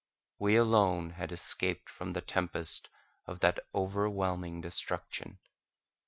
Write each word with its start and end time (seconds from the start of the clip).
We 0.39 0.55
alone 0.55 1.11
had 1.11 1.31
escaped 1.31 1.87
from 1.87 2.13
the 2.13 2.21
tempest 2.21 2.89
of 3.27 3.39
that 3.41 3.59
overwhelming 3.75 4.59
destruction. 4.59 5.37